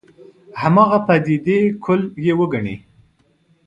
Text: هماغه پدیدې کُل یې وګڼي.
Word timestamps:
هماغه 0.61 0.99
پدیدې 1.07 1.59
کُل 1.83 2.01
یې 2.25 2.33
وګڼي. 2.39 2.75